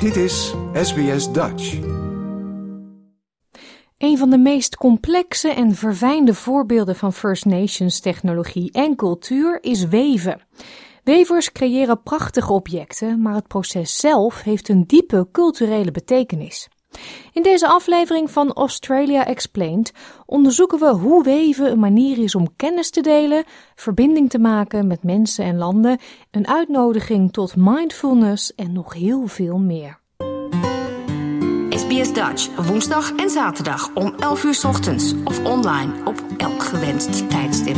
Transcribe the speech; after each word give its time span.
Dit 0.00 0.16
is 0.16 0.54
SBS 0.72 1.32
Dutch. 1.32 1.78
Een 3.98 4.18
van 4.18 4.30
de 4.30 4.38
meest 4.38 4.76
complexe 4.76 5.48
en 5.48 5.74
verfijnde 5.74 6.34
voorbeelden 6.34 6.96
van 6.96 7.12
First 7.12 7.44
Nations 7.44 8.00
technologie 8.00 8.72
en 8.72 8.96
cultuur 8.96 9.62
is 9.62 9.84
weven. 9.84 10.40
Wevers 11.04 11.52
creëren 11.52 12.02
prachtige 12.02 12.52
objecten, 12.52 13.22
maar 13.22 13.34
het 13.34 13.46
proces 13.48 13.96
zelf 13.96 14.42
heeft 14.42 14.68
een 14.68 14.84
diepe 14.86 15.28
culturele 15.32 15.90
betekenis. 15.90 16.68
In 17.32 17.42
deze 17.42 17.68
aflevering 17.68 18.30
van 18.30 18.52
Australia 18.52 19.26
Explained 19.26 19.92
onderzoeken 20.26 20.78
we 20.78 20.88
hoe 20.88 21.24
weven 21.24 21.70
een 21.70 21.78
manier 21.78 22.18
is 22.18 22.34
om 22.34 22.56
kennis 22.56 22.90
te 22.90 23.00
delen, 23.00 23.44
verbinding 23.74 24.30
te 24.30 24.38
maken 24.38 24.86
met 24.86 25.02
mensen 25.02 25.44
en 25.44 25.58
landen, 25.58 25.98
een 26.30 26.48
uitnodiging 26.48 27.32
tot 27.32 27.56
mindfulness 27.56 28.54
en 28.54 28.72
nog 28.72 28.94
heel 28.94 29.26
veel 29.26 29.58
meer. 29.58 29.98
SBS 31.68 32.12
Dutch, 32.12 32.66
woensdag 32.66 33.12
en 33.14 33.30
zaterdag 33.30 33.90
om 33.94 34.14
11 34.18 34.44
uur 34.44 34.60
ochtends 34.66 35.14
of 35.24 35.44
online 35.44 35.92
op 36.04 36.22
elk 36.36 36.62
gewenst 36.62 37.30
tijdstip. 37.30 37.76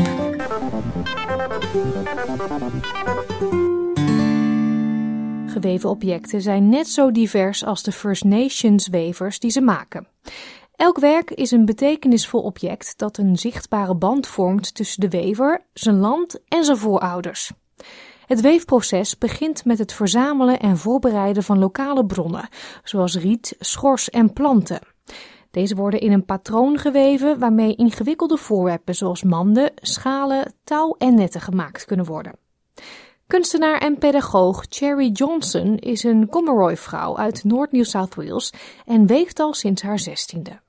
Geweven 5.51 5.91
objecten 5.91 6.41
zijn 6.41 6.69
net 6.69 6.89
zo 6.89 7.11
divers 7.11 7.65
als 7.65 7.83
de 7.83 7.93
First 7.93 8.25
Nations 8.25 8.89
wevers 8.89 9.39
die 9.39 9.51
ze 9.51 9.61
maken. 9.61 10.07
Elk 10.77 10.99
werk 10.99 11.31
is 11.31 11.51
een 11.51 11.65
betekenisvol 11.65 12.43
object 12.43 12.99
dat 12.99 13.19
een 13.19 13.37
zichtbare 13.37 13.95
band 13.95 14.27
vormt 14.27 14.75
tussen 14.75 15.01
de 15.01 15.09
wever, 15.09 15.65
zijn 15.73 15.97
land 15.97 16.41
en 16.49 16.65
zijn 16.65 16.77
voorouders. 16.77 17.53
Het 18.27 18.41
weefproces 18.41 19.19
begint 19.19 19.65
met 19.65 19.79
het 19.79 19.93
verzamelen 19.93 20.61
en 20.61 20.77
voorbereiden 20.77 21.43
van 21.43 21.59
lokale 21.59 22.07
bronnen, 22.07 22.49
zoals 22.85 23.17
riet, 23.17 23.57
schors 23.59 24.11
en 24.11 24.33
planten. 24.33 24.81
Deze 25.51 25.75
worden 25.75 26.01
in 26.01 26.13
een 26.13 26.25
patroon 26.25 26.79
geweven 26.79 27.39
waarmee 27.39 27.75
ingewikkelde 27.75 28.37
voorwerpen 28.37 28.95
zoals 28.95 29.23
manden, 29.23 29.73
schalen, 29.75 30.53
touw 30.65 30.95
en 30.99 31.15
netten 31.15 31.41
gemaakt 31.41 31.85
kunnen 31.85 32.07
worden. 32.07 32.50
Kunstenaar 33.31 33.79
en 33.79 33.99
pedagoog 33.99 34.65
Cherry 34.69 35.09
Johnson 35.09 35.77
is 35.77 36.05
een 36.05 36.27
Gomeroi-vrouw 36.31 37.17
uit 37.17 37.45
Noord-New 37.45 37.85
South 37.85 38.15
Wales 38.15 38.53
en 38.87 39.07
weeft 39.07 39.41
al 39.41 39.53
sinds 39.53 39.83
haar 39.83 39.99
zestiende. 39.99 40.61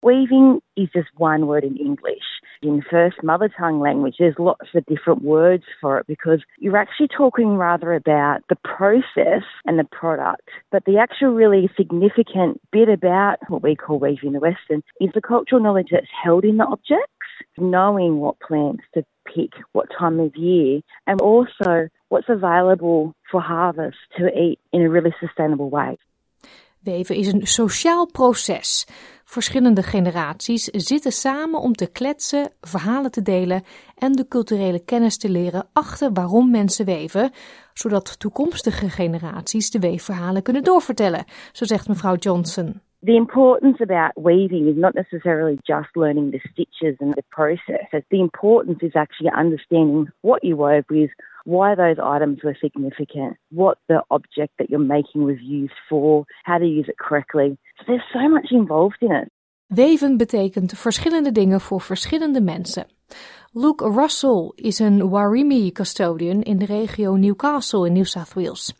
Weaving 0.00 0.60
is 0.72 0.88
just 0.92 1.10
one 1.16 1.44
word 1.44 1.62
in 1.62 1.76
English. 1.76 2.26
In 2.60 2.82
first 2.82 3.22
mother 3.22 3.48
tongue 3.48 3.80
language, 3.82 4.14
there's 4.16 4.38
lots 4.38 4.74
of 4.74 4.84
different 4.84 5.22
words 5.22 5.64
for 5.80 5.98
it 5.98 6.06
because 6.06 6.44
you're 6.58 6.80
actually 6.80 7.08
talking 7.16 7.56
rather 7.58 7.92
about 7.92 8.40
the 8.48 8.58
process 8.76 9.44
and 9.64 9.78
the 9.78 9.88
product. 10.00 10.48
But 10.70 10.84
the 10.84 10.98
actual 10.98 11.34
really 11.34 11.68
significant 11.76 12.60
bit 12.70 12.88
about 12.88 13.36
what 13.48 13.62
we 13.62 13.76
call 13.76 13.98
weaving 13.98 14.28
in 14.28 14.32
the 14.32 14.46
Western 14.48 14.82
is 15.00 15.10
the 15.12 15.20
cultural 15.20 15.62
knowledge 15.62 15.88
that's 15.90 16.22
held 16.24 16.44
in 16.44 16.56
the 16.56 16.66
objects, 16.66 17.28
knowing 17.58 18.20
what 18.20 18.40
plants 18.40 18.84
to 18.94 19.04
pick, 19.34 19.52
what 19.72 19.88
time 19.98 20.20
of 20.20 20.34
year, 20.36 20.80
and 21.06 21.20
also 21.20 21.88
what's 22.08 22.28
available 22.28 23.14
for 23.22 23.40
harvest 23.40 23.98
to 24.16 24.24
eat 24.26 24.58
in 24.70 24.80
a 24.80 24.88
really 24.88 25.14
sustainable 25.20 25.68
way. 25.70 25.96
Weven 26.86 27.16
is 27.16 27.32
een 27.32 27.46
sociaal 27.46 28.06
proces. 28.06 28.86
Verschillende 29.24 29.82
generaties 29.82 30.64
zitten 30.64 31.12
samen 31.12 31.60
om 31.60 31.72
te 31.72 31.92
kletsen, 31.92 32.50
verhalen 32.60 33.10
te 33.10 33.22
delen 33.22 33.62
en 33.98 34.12
de 34.12 34.28
culturele 34.28 34.84
kennis 34.84 35.18
te 35.18 35.28
leren 35.28 35.68
achter 35.72 36.12
waarom 36.12 36.50
mensen 36.50 36.84
weven, 36.84 37.30
zodat 37.72 38.20
toekomstige 38.20 38.90
generaties 38.90 39.70
de 39.70 39.78
weefverhalen 39.78 40.42
kunnen 40.42 40.64
doorvertellen, 40.64 41.24
zo 41.52 41.64
zegt 41.64 41.88
mevrouw 41.88 42.14
Johnson. 42.14 42.80
The 43.04 43.12
importance 43.14 43.82
about 43.82 44.12
weaving 44.14 44.66
is 44.68 44.76
not 44.76 44.94
necessarily 44.94 45.58
just 45.62 45.94
learning 45.96 46.30
the 46.30 46.48
stitches 46.48 46.98
and 46.98 47.14
the 47.14 47.24
process. 47.28 48.04
The 48.08 48.16
importance 48.16 48.86
is 48.86 48.94
actually 48.94 49.44
understanding 49.44 50.10
what 50.20 50.42
you 50.42 50.56
wove 50.56 50.84
with, 50.86 51.10
why 51.46 51.74
those 51.74 51.98
items 52.16 52.42
were 52.42 52.56
significant, 52.60 53.36
what 53.48 53.78
the 53.86 54.02
object 54.08 54.52
that 54.58 54.68
you're 54.68 54.92
making 54.96 55.24
was 55.24 55.40
used 55.40 55.78
for, 55.88 56.24
how 56.44 56.58
to 56.58 56.66
use 56.66 56.88
it 56.88 56.98
correctly. 56.98 57.56
There's 57.86 58.02
so 58.12 58.28
much 58.28 58.50
involved 58.50 59.00
in 59.00 59.12
it. 59.12 59.30
Weven 59.66 60.16
betekent 60.16 60.72
verschillende 60.78 61.32
dingen 61.32 61.60
voor 61.60 61.80
verschillende 61.80 62.40
mensen. 62.40 62.86
Luke 63.52 63.90
Russell 63.90 64.52
is 64.54 64.78
een 64.78 65.08
Warimi 65.08 65.72
custodian 65.72 66.42
in 66.42 66.58
de 66.58 66.64
regio 66.64 67.16
Newcastle 67.16 67.86
in 67.86 67.92
New 67.92 68.04
South 68.04 68.34
Wales. 68.34 68.74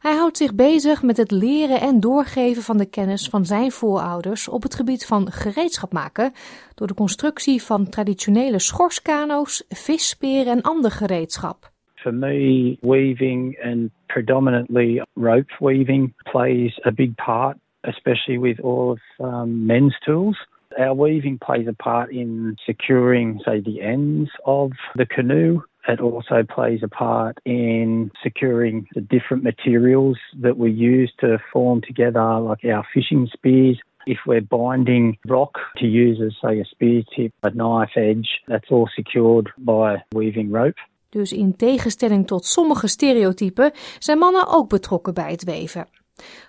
Hij 0.00 0.14
houdt 0.14 0.36
zich 0.36 0.54
bezig 0.54 1.02
met 1.02 1.16
het 1.16 1.30
leren 1.30 1.80
en 1.80 2.00
doorgeven 2.00 2.62
van 2.62 2.76
de 2.76 2.86
kennis 2.86 3.28
van 3.28 3.46
zijn 3.46 3.72
voorouders 3.72 4.48
op 4.48 4.62
het 4.62 4.74
gebied 4.74 5.06
van 5.06 5.32
gereedschap 5.32 5.92
maken 5.92 6.32
door 6.74 6.86
de 6.86 6.94
constructie 6.94 7.62
van 7.62 7.88
traditionele 7.88 8.58
schorskano's, 8.58 9.64
vissperen 9.68 10.52
en 10.52 10.62
ander 10.62 10.90
gereedschap. 10.90 11.76
For 12.02 12.12
me, 12.12 12.78
weaving 12.82 13.56
and 13.62 13.90
predominantly 14.08 15.00
rope 15.16 15.48
weaving 15.60 16.14
plays 16.30 16.72
a 16.84 16.92
big 16.92 17.16
part, 17.16 17.58
especially 17.84 18.38
with 18.38 18.60
all 18.60 18.92
of 18.92 18.98
um, 19.24 19.66
men's 19.66 19.94
tools. 20.04 20.36
Our 20.78 20.94
weaving 20.94 21.38
plays 21.42 21.66
a 21.66 21.72
part 21.72 22.12
in 22.12 22.56
securing, 22.64 23.40
say, 23.44 23.60
the 23.60 23.80
ends 23.82 24.30
of 24.44 24.72
the 24.94 25.06
canoe. 25.06 25.62
It 25.88 26.00
also 26.00 26.44
plays 26.48 26.80
a 26.82 26.88
part 26.88 27.38
in 27.44 28.10
securing 28.22 28.86
the 28.94 29.00
different 29.00 29.42
materials 29.42 30.18
that 30.40 30.58
we 30.58 30.70
use 30.70 31.12
to 31.20 31.38
form 31.52 31.80
together, 31.80 32.38
like 32.40 32.64
our 32.64 32.84
fishing 32.92 33.28
spears. 33.32 33.80
If 34.06 34.18
we're 34.26 34.40
binding 34.40 35.18
rock 35.26 35.58
to 35.78 35.86
use 35.86 36.20
as, 36.24 36.34
say, 36.42 36.60
a 36.60 36.64
spear 36.64 37.02
tip, 37.14 37.32
a 37.42 37.50
knife 37.50 37.96
edge, 37.96 38.28
that's 38.46 38.70
all 38.70 38.88
secured 38.94 39.50
by 39.58 40.02
weaving 40.14 40.50
rope. 40.50 40.76
Dus 41.10 41.32
in 41.32 41.56
tegenstelling 41.56 42.26
tot 42.26 42.44
sommige 42.44 42.86
stereotypen 42.86 43.72
zijn 43.98 44.18
mannen 44.18 44.46
ook 44.46 44.68
betrokken 44.68 45.14
bij 45.14 45.30
het 45.30 45.44
weven. 45.44 45.88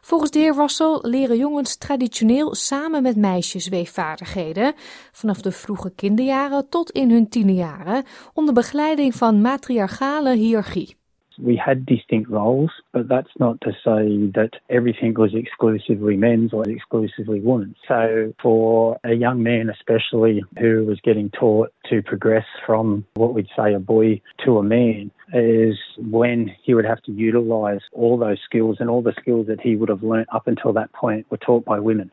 Volgens 0.01 0.31
de 0.31 0.39
heer 0.39 0.53
Russell 0.53 0.99
leren 1.01 1.37
jongens 1.37 1.75
traditioneel 1.75 2.55
samen 2.55 3.01
met 3.01 3.15
meisjes 3.15 3.67
weefvaardigheden, 3.67 4.73
vanaf 5.11 5.41
de 5.41 5.51
vroege 5.51 5.91
kinderjaren 5.95 6.69
tot 6.69 6.91
in 6.91 7.11
hun 7.11 7.29
tienerjaren, 7.29 8.03
onder 8.33 8.53
begeleiding 8.53 9.15
van 9.15 9.41
matriarchale 9.41 10.35
hiërarchie. 10.35 10.98
We 11.41 11.55
had 11.55 11.85
distinct 11.85 12.29
roles, 12.29 12.71
but 12.91 13.07
that's 13.07 13.31
not 13.39 13.59
to 13.61 13.71
say 13.71 14.31
that 14.33 14.51
everything 14.69 15.13
was 15.13 15.33
exclusively 15.33 16.17
men's 16.17 16.53
or 16.53 16.67
exclusively 16.69 17.39
women's. 17.39 17.77
So, 17.87 18.33
for 18.41 18.99
a 19.03 19.13
young 19.13 19.43
man, 19.43 19.69
especially 19.69 20.43
who 20.57 20.85
was 20.85 20.99
getting 21.01 21.29
taught 21.29 21.73
to 21.89 22.01
progress 22.01 22.45
from 22.65 23.05
what 23.15 23.33
we'd 23.33 23.47
say 23.55 23.73
a 23.73 23.79
boy 23.79 24.21
to 24.45 24.57
a 24.57 24.63
man, 24.63 25.11
is 25.33 25.75
when 25.97 26.51
he 26.63 26.73
would 26.73 26.85
have 26.85 27.01
to 27.03 27.11
utilize 27.11 27.81
all 27.91 28.17
those 28.17 28.39
skills 28.43 28.77
and 28.79 28.89
all 28.89 29.01
the 29.01 29.13
skills 29.19 29.47
that 29.47 29.61
he 29.61 29.75
would 29.75 29.89
have 29.89 30.03
learnt 30.03 30.27
up 30.33 30.47
until 30.47 30.73
that 30.73 30.91
point 30.93 31.25
were 31.29 31.37
taught 31.37 31.65
by 31.65 31.79
women. 31.79 32.11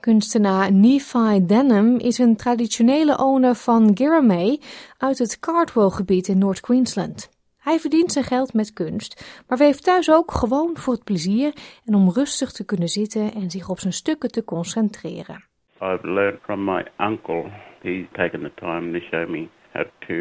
Kunstenaar 0.00 0.72
Nephi 0.72 1.46
Denham 1.46 1.98
is 1.98 2.18
een 2.18 2.36
traditionele 2.36 3.18
owner 3.18 3.54
van 3.54 3.90
Girramay 3.94 4.60
uit 4.98 5.18
het 5.18 5.38
Cardwell-gebied 5.38 6.28
in 6.28 6.38
Noord-Queensland. 6.38 7.35
Hij 7.70 7.78
verdient 7.78 8.12
zijn 8.12 8.24
geld 8.24 8.54
met 8.54 8.72
kunst, 8.72 9.42
maar 9.48 9.58
weeft 9.58 9.84
thuis 9.84 10.10
ook 10.10 10.32
gewoon 10.32 10.76
voor 10.76 10.92
het 10.94 11.04
plezier 11.04 11.52
en 11.84 11.94
om 11.94 12.10
rustig 12.10 12.50
te 12.52 12.64
kunnen 12.64 12.88
zitten 12.88 13.32
en 13.34 13.50
zich 13.50 13.68
op 13.68 13.78
zijn 13.78 13.92
stukken 13.92 14.30
te 14.30 14.44
concentreren. 14.44 15.44
I've 15.80 16.08
learned 16.08 16.40
from 16.42 16.64
my 16.64 16.86
uncle. 17.00 17.50
He's 17.82 18.06
taken 18.12 18.40
the 18.40 18.52
time 18.54 18.92
to 18.92 19.06
show 19.10 19.28
me 19.28 19.48
how 19.72 19.84
to 20.06 20.14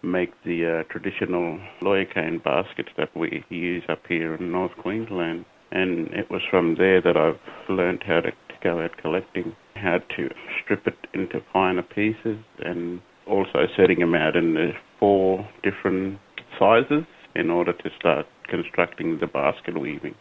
make 0.00 0.30
the 0.42 0.58
uh, 0.60 0.88
traditional 0.88 1.58
lawyer 1.78 2.06
cane 2.06 2.40
baskets 2.42 2.92
that 2.94 3.08
we 3.12 3.42
use 3.48 3.92
up 3.92 4.06
here 4.06 4.36
in 4.38 4.50
North 4.50 4.74
Queensland. 4.82 5.44
And 5.70 6.12
it 6.12 6.28
was 6.28 6.42
from 6.50 6.74
there 6.74 7.00
that 7.00 7.16
I've 7.16 7.40
learned 7.68 8.02
how 8.06 8.20
to 8.20 8.30
go 8.62 8.80
out 8.82 8.96
collecting, 9.02 9.54
how 9.74 9.98
to 10.16 10.28
strip 10.62 10.86
it 10.86 11.06
into 11.12 11.40
finer 11.52 11.84
pieces, 11.94 12.38
and 12.58 13.00
also 13.26 13.66
setting 13.76 13.98
them 13.98 14.14
out 14.14 14.36
in 14.36 14.54
the 14.54 14.72
four 14.98 15.48
different 15.62 16.18
sizes 16.58 17.04
in 17.32 17.50
order 17.50 17.76
to 17.76 17.88
start 17.88 18.26
constructing 18.48 19.18
the 19.18 19.26
basket 19.26 19.74
weaving. 19.74 20.14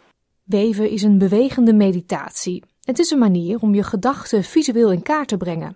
Weven 0.44 0.90
is 0.90 1.04
een 1.04 1.18
bewegende 1.18 1.74
meditatie. 1.74 2.64
Het 2.82 3.00
is 3.00 3.12
een 3.12 3.20
manier 3.20 3.60
om 3.62 3.74
je 3.74 3.84
gedachten 3.84 4.44
visueel 4.44 4.92
in 4.92 5.04
kaart 5.04 5.28
te 5.28 5.38
brengen. 5.38 5.76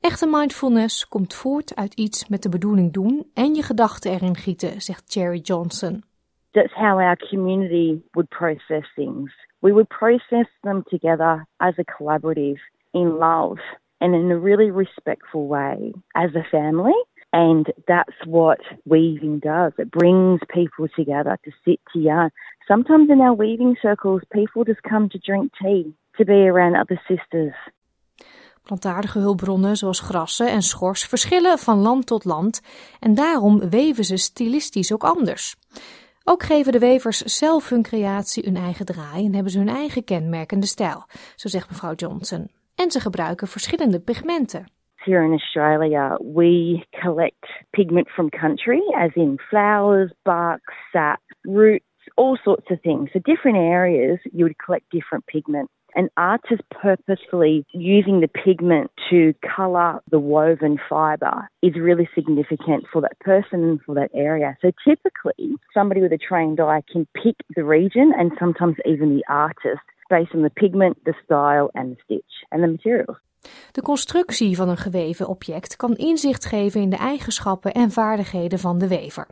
Echte 0.00 0.26
mindfulness 0.26 1.08
komt 1.08 1.34
voort 1.34 1.76
uit 1.76 1.94
iets 1.94 2.28
met 2.28 2.42
de 2.42 2.48
bedoeling 2.48 2.92
doen 2.92 3.30
en 3.34 3.54
je 3.54 3.62
gedachten 3.62 4.10
erin 4.10 4.36
gieten, 4.36 4.80
zegt 4.80 5.12
Cherry 5.12 5.38
Johnson. 5.38 6.02
That's 6.50 6.74
how 6.74 6.98
our 6.98 7.16
community 7.16 8.00
would 8.10 8.28
process 8.28 8.92
things. 8.94 9.32
We 9.58 9.72
would 9.72 9.88
process 9.88 10.48
them 10.60 10.82
together 10.82 11.46
as 11.56 11.78
a 11.78 11.84
collaborative 11.96 12.60
in 12.90 13.08
love 13.18 13.60
and 13.98 14.14
in 14.14 14.30
a 14.30 14.38
really 14.38 14.70
respectful 14.70 15.48
way 15.48 15.92
as 16.12 16.34
a 16.34 16.42
family. 16.42 17.06
And 17.30 17.72
that's 17.86 18.16
what 18.26 18.60
weaving 18.84 19.40
does. 19.40 19.72
It 19.76 19.90
brings 19.90 20.40
people 20.46 20.88
together 20.88 21.38
to 21.42 21.50
sit 21.64 21.80
to 21.92 21.98
yarn. 21.98 22.30
Sometimes 22.66 23.08
in 23.08 23.20
our 23.20 23.36
weaving 23.36 23.76
circles, 23.80 24.22
people 24.28 24.64
just 24.64 24.80
come 24.82 25.08
to 25.08 25.18
drink 25.18 25.52
tea, 25.62 25.94
to 26.16 26.24
be 26.24 26.48
around 26.48 26.76
other 26.76 27.00
sisters. 27.06 27.54
Plantaardige 28.62 29.18
hulpbronnen 29.18 29.76
zoals 29.76 30.00
grassen 30.00 30.50
en 30.50 30.62
schors 30.62 31.04
verschillen 31.04 31.58
van 31.58 31.78
land 31.78 32.06
tot 32.06 32.24
land 32.24 32.60
en 33.00 33.14
daarom 33.14 33.70
weven 33.70 34.04
ze 34.04 34.16
stilistisch 34.16 34.92
ook 34.92 35.04
anders. 35.04 35.56
Ook 36.24 36.42
geven 36.42 36.72
de 36.72 36.78
wevers 36.78 37.18
zelf 37.18 37.68
hun 37.68 37.82
creatie 37.82 38.46
een 38.46 38.56
eigen 38.56 38.86
draai 38.86 39.26
en 39.26 39.34
hebben 39.34 39.52
ze 39.52 39.58
hun 39.58 39.68
eigen 39.68 40.04
kenmerkende 40.04 40.66
stijl, 40.66 41.06
zo 41.36 41.48
zegt 41.48 41.70
mevrouw 41.70 41.94
Johnson. 41.94 42.50
En 42.74 42.90
ze 42.90 43.00
gebruiken 43.00 43.48
verschillende 43.48 44.00
pigmenten. 44.00 44.77
Here 45.04 45.22
in 45.22 45.32
Australia, 45.32 46.16
we 46.20 46.84
collect 47.00 47.44
pigment 47.74 48.08
from 48.14 48.30
country, 48.30 48.80
as 48.96 49.10
in 49.16 49.38
flowers, 49.48 50.10
bark, 50.24 50.60
sap, 50.92 51.20
roots, 51.46 51.84
all 52.16 52.36
sorts 52.44 52.66
of 52.70 52.80
things. 52.82 53.10
So 53.12 53.20
different 53.24 53.58
areas, 53.58 54.18
you 54.32 54.44
would 54.44 54.58
collect 54.58 54.90
different 54.90 55.26
pigment. 55.26 55.70
And 55.94 56.10
artists 56.16 56.64
purposefully 56.70 57.64
using 57.72 58.20
the 58.20 58.28
pigment 58.28 58.90
to 59.10 59.34
colour 59.56 60.00
the 60.10 60.20
woven 60.20 60.78
fibre 60.88 61.48
is 61.62 61.74
really 61.76 62.08
significant 62.14 62.84
for 62.92 63.00
that 63.00 63.18
person 63.20 63.64
and 63.64 63.80
for 63.82 63.94
that 63.94 64.10
area. 64.14 64.56
So 64.60 64.70
typically, 64.86 65.56
somebody 65.72 66.02
with 66.02 66.12
a 66.12 66.18
trained 66.18 66.60
eye 66.60 66.82
can 66.92 67.06
pick 67.14 67.36
the 67.56 67.64
region 67.64 68.12
and 68.16 68.32
sometimes 68.38 68.76
even 68.84 69.16
the 69.16 69.24
artist 69.28 69.80
based 70.08 70.34
on 70.34 70.42
the 70.42 70.50
pigment, 70.50 70.96
the 71.04 71.14
style, 71.24 71.68
and 71.72 71.96
the 71.96 72.02
stitch 72.02 72.44
and 72.48 72.62
the 72.62 72.68
materials. 72.68 73.18
De 73.72 73.82
constructie 73.82 74.56
van 74.56 74.68
een 74.68 74.76
geweven 74.76 75.28
object 75.28 75.76
kan 75.76 75.94
inzicht 75.94 76.44
geven 76.46 76.80
in 76.80 76.90
de 76.90 76.96
eigenschappen 76.96 77.72
en 77.72 77.90
vaardigheden 77.90 78.58
van 78.58 78.78
de 78.78 78.88
wever. 78.88 79.26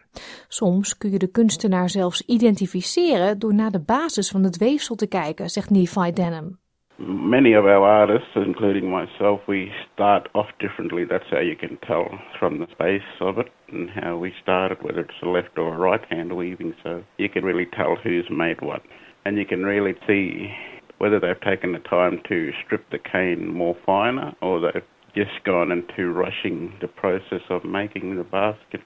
Soms 0.49 0.99
kun 0.99 1.11
je 1.11 1.19
de 1.19 1.31
kunstenaar 1.31 1.89
zelfs 1.89 2.23
identificeren 2.27 3.39
door 3.39 3.55
naar 3.55 3.71
de 3.71 3.81
basis 3.81 4.31
van 4.31 4.43
het 4.43 4.57
weefsel 4.57 4.95
te 4.95 5.09
kijken, 5.09 5.49
zegt 5.49 5.71
Nephi 5.71 6.13
Denham. 6.13 6.59
Many 6.99 7.55
of 7.57 7.65
our 7.65 7.87
artists, 7.87 8.35
including 8.35 8.91
myself, 8.91 9.41
we 9.47 9.71
start 9.93 10.29
off 10.33 10.47
differently. 10.59 11.07
That's 11.07 11.29
how 11.31 11.41
you 11.41 11.57
can 11.57 11.79
tell 11.87 12.09
from 12.39 12.59
the 12.59 12.67
space 12.71 13.21
of 13.21 13.37
it 13.37 13.51
and 13.73 13.91
how 13.91 14.17
we 14.23 14.33
started, 14.41 14.79
whether 14.83 15.01
it's 15.01 15.23
a 15.23 15.29
left 15.29 15.59
or 15.59 15.75
a 15.75 15.91
right 15.91 16.05
hand 16.09 16.33
weaving. 16.33 16.75
So 16.83 17.03
you 17.19 17.29
can 17.29 17.45
really 17.45 17.67
tell 17.67 17.97
who's 18.03 18.31
made 18.31 18.61
what. 18.61 18.83
And 19.27 19.37
you 19.37 19.47
can 19.47 19.65
really 19.65 19.95
see 20.07 20.55
whether 20.99 21.19
they've 21.21 21.51
taken 21.53 21.73
the 21.73 21.89
time 21.89 22.21
to 22.29 22.53
strip 22.65 22.85
the 22.91 22.99
cane 23.13 23.43
more 23.63 23.77
finer 23.85 24.33
or 24.41 24.61
they've 24.61 24.89
just 25.15 25.45
gone 25.45 25.73
into 25.73 26.13
rushing 26.13 26.57
the 26.81 26.87
process 26.87 27.45
of 27.49 27.65
making 27.65 28.17
the 28.17 28.27
basket. 28.31 28.81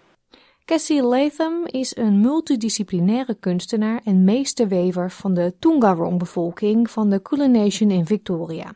Cassie 0.65 1.03
Latham 1.03 1.67
is 1.67 1.97
een 1.97 2.21
multidisciplinaire 2.21 3.35
kunstenaar 3.41 4.01
en 4.05 4.25
meesterwever 4.25 5.11
van 5.11 5.35
de 5.35 5.55
Toongaroong-bevolking 5.59 6.91
van 6.91 7.11
de 7.11 7.23
Kulin 7.23 7.55
in 7.79 8.07
Victoria. 8.07 8.73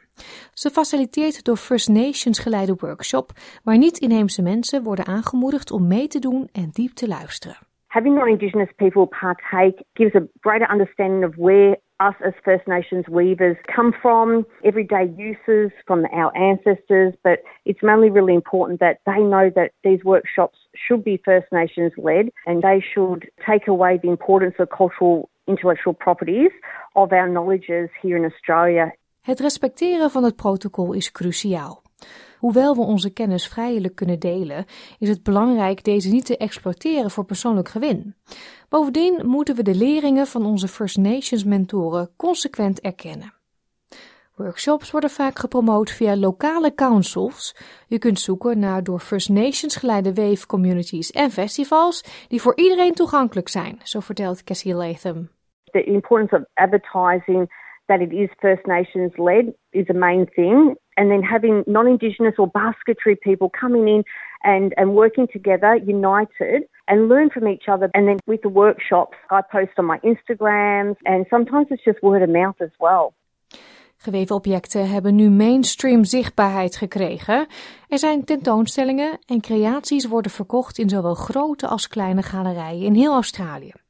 Ze 0.53 0.71
faciliteert 0.71 1.45
door 1.45 1.57
First 1.57 1.89
Nations 1.89 2.39
geleide 2.39 2.77
workshop, 2.79 3.33
waar 3.63 3.79
niet-inheemse 3.79 4.43
mensen 4.43 4.83
worden 4.83 5.07
aangemoedigd 5.07 5.71
om 5.71 5.87
mee 5.87 6.07
te 6.07 6.19
doen 6.19 6.49
en 6.53 6.71
diep 6.73 6.93
te 6.93 7.09
luisteren. 7.09 7.59
Having 7.95 8.17
non-Indigenous 8.17 8.71
people 8.77 9.07
partake 9.07 9.87
gives 9.95 10.17
a 10.17 10.29
greater 10.41 10.69
understanding 10.69 11.23
of 11.23 11.39
where 11.39 11.77
us 12.01 12.17
as 12.27 12.33
First 12.45 12.67
Nations 12.67 13.05
weavers 13.09 13.57
come 13.73 13.95
from, 14.03 14.45
everyday 14.65 15.05
uses 15.17 15.71
from 15.87 16.05
our 16.13 16.37
ancestors, 16.37 17.15
but 17.23 17.39
it's 17.65 17.85
mainly 17.85 18.11
really 18.11 18.35
important 18.35 18.81
that 18.81 18.99
they 19.07 19.21
know 19.23 19.49
that 19.55 19.71
these 19.85 20.03
workshops 20.03 20.59
should 20.75 21.05
be 21.05 21.23
First 21.25 21.47
Nations 21.53 21.93
led 21.97 22.31
and 22.47 22.63
they 22.63 22.83
should 22.93 23.31
take 23.49 23.69
away 23.69 24.01
the 24.03 24.09
importance 24.09 24.57
of 24.59 24.71
cultural 24.77 25.31
intellectual 25.47 25.95
properties 25.95 26.51
of 26.97 27.13
our 27.13 27.29
knowledges 27.29 27.91
here 28.03 28.17
in 28.17 28.25
Australia. 28.25 28.93
Het 29.21 29.41
respecteren 29.41 30.11
van 30.11 30.25
het 30.25 30.37
protocol 30.37 30.93
is 30.93 31.13
cruciaal. 31.13 31.83
Hoewel 32.45 32.75
we 32.75 32.81
onze 32.81 33.13
kennis 33.13 33.49
vrijelijk 33.49 33.95
kunnen 33.95 34.19
delen, 34.19 34.65
is 34.99 35.09
het 35.09 35.23
belangrijk 35.23 35.85
deze 35.85 36.11
niet 36.11 36.27
te 36.27 36.37
exploiteren 36.37 37.11
voor 37.11 37.25
persoonlijk 37.25 37.69
gewin. 37.69 38.15
Bovendien 38.69 39.27
moeten 39.27 39.57
we 39.57 39.63
de 39.63 39.75
leringen 39.75 40.27
van 40.27 40.47
onze 40.47 40.69
First 40.69 40.97
Nations 40.97 41.45
mentoren 41.45 42.11
consequent 42.17 42.81
erkennen. 42.81 43.33
Workshops 44.37 44.91
worden 44.91 45.11
vaak 45.11 45.39
gepromoot 45.39 45.91
via 45.91 46.17
lokale 46.17 46.75
councils. 46.75 47.57
Je 47.87 47.99
kunt 47.99 48.21
zoeken 48.21 48.59
naar 48.59 48.83
door 48.83 49.01
First 49.01 49.29
Nations 49.29 49.77
geleide 49.77 50.15
weefcommunities 50.15 51.11
en 51.11 51.31
festivals 51.31 52.27
die 52.29 52.41
voor 52.41 52.57
iedereen 52.57 52.93
toegankelijk 52.93 53.49
zijn, 53.49 53.79
zo 53.83 54.01
vertelt 54.01 54.45
Cassie 54.45 54.75
Latham. 54.75 55.29
The 55.65 55.85
importance 55.85 56.37
of 56.37 56.45
advertising 56.55 57.53
that 57.87 58.01
it 58.01 58.13
is 58.13 58.29
First 58.39 58.67
Nations 58.67 59.17
led 59.17 59.55
is 59.71 59.89
a 59.89 59.99
main 59.99 60.29
thing. 60.35 60.83
And 60.97 61.11
then 61.11 61.23
having 61.23 61.65
non 61.67 61.87
Indigenous 61.87 62.35
or 62.39 62.47
basketry 62.47 63.17
people 63.17 63.51
coming 63.61 63.89
in 63.89 64.05
and, 64.43 64.73
and 64.77 64.95
working 64.95 65.29
together, 65.33 65.75
united, 65.77 66.69
and 66.87 67.09
learn 67.09 67.31
from 67.31 67.47
each 67.47 67.69
other. 67.69 67.89
And 67.93 68.07
then 68.07 68.19
with 68.27 68.43
the 68.43 68.53
workshops, 68.53 69.17
I 69.31 69.41
post 69.43 69.79
on 69.79 69.87
my 69.87 69.99
Instagrams, 70.03 70.97
and 71.05 71.27
sometimes 71.31 71.67
it's 71.71 71.85
just 71.85 72.03
word 72.03 72.23
of 72.23 72.29
mouth 72.29 72.61
as 72.61 72.73
well. 72.79 73.15
Geweven 73.97 74.37
objecten 74.37 74.91
hebben 74.91 75.15
nu 75.15 75.31
mainstream 75.31 76.05
zichtbaarheid 76.05 76.77
gekregen. 76.77 77.47
Er 77.89 77.99
zijn 77.99 78.25
tentoonstellingen 78.25 79.19
en 79.27 79.41
creaties 79.41 80.07
worden 80.09 80.31
verkocht 80.31 80.79
in 80.79 80.89
zowel 80.89 81.15
grote 81.15 81.67
als 81.67 81.89
kleine 81.89 82.23
galerijen 82.23 82.83
in 82.83 82.95
heel 82.95 83.13
Australië. 83.13 83.84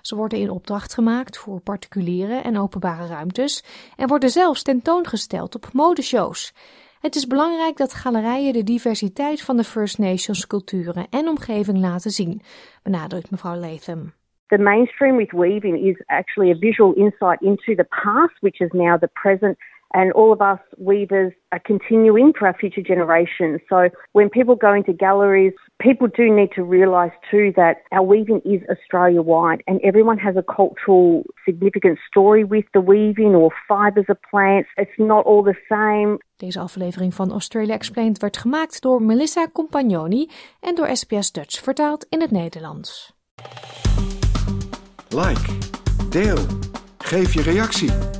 Ze 0.00 0.16
worden 0.16 0.38
in 0.38 0.50
opdracht 0.50 0.94
gemaakt 0.94 1.38
voor 1.38 1.60
particuliere 1.60 2.40
en 2.40 2.58
openbare 2.58 3.06
ruimtes 3.06 3.64
en 3.96 4.08
worden 4.08 4.30
zelfs 4.30 4.62
tentoongesteld 4.62 5.54
op 5.54 5.72
modeshows. 5.72 6.52
Het 7.00 7.14
is 7.14 7.26
belangrijk 7.26 7.76
dat 7.76 7.94
galerijen 7.94 8.52
de 8.52 8.62
diversiteit 8.62 9.42
van 9.42 9.56
de 9.56 9.64
First 9.64 9.98
Nations 9.98 10.46
culturen 10.46 11.06
en 11.10 11.28
omgeving 11.28 11.78
laten 11.78 12.10
zien, 12.10 12.40
benadrukt 12.82 13.30
mevrouw 13.30 13.56
Latham. 13.56 14.12
The 14.46 14.58
mainstream 14.58 15.16
with 15.16 15.32
weaving 15.32 15.86
is 15.86 16.02
actually 16.06 16.50
a 16.50 16.58
visual 16.58 16.92
insight 16.94 17.40
into 17.40 17.74
the 17.74 17.86
past, 18.02 18.40
which 18.40 18.60
is 18.60 18.70
now 18.72 18.98
the 18.98 19.10
present 19.12 19.58
and 19.94 20.12
all 20.12 20.32
of 20.32 20.40
us 20.40 20.58
weavers 20.78 21.32
are 21.52 21.60
continuing 21.64 22.32
for 22.38 22.46
our 22.46 22.56
future 22.56 22.82
generations. 22.82 23.60
So 23.68 23.88
when 24.12 24.30
people 24.30 24.54
go 24.54 24.72
into 24.72 24.92
galleries, 24.92 25.52
people 25.80 26.08
do 26.08 26.32
need 26.32 26.50
to 26.54 26.62
realise 26.62 27.12
too 27.30 27.52
that 27.56 27.82
our 27.92 28.02
weaving 28.02 28.40
is 28.44 28.60
Australia 28.68 29.22
wide 29.22 29.62
and 29.66 29.80
everyone 29.82 30.18
has 30.18 30.36
a 30.36 30.42
cultural 30.42 31.24
significant 31.44 31.98
story 32.08 32.44
with 32.44 32.64
the 32.72 32.80
weaving 32.80 33.34
or 33.34 33.50
fibres 33.68 34.08
of 34.08 34.16
plants. 34.30 34.68
It's 34.76 34.98
not 34.98 35.26
all 35.26 35.42
the 35.42 35.56
same. 35.68 36.18
Deze 36.36 36.58
aflevering 36.58 37.14
van 37.14 37.32
Australia 37.32 37.74
Explained 37.74 38.18
werd 38.18 38.36
gemaakt 38.36 38.82
door 38.82 39.02
Melissa 39.02 39.48
Compagnoni 39.52 40.28
en 40.60 40.74
door 40.74 40.96
SBS 40.96 41.32
Dutch, 41.32 41.62
vertaald 41.62 42.06
in 42.08 42.20
het 42.20 42.30
Nederlands. 42.30 43.18
Like, 45.08 45.58
deel, 46.10 46.38
geef 46.98 47.34
je 47.34 47.42
reactie. 47.42 48.19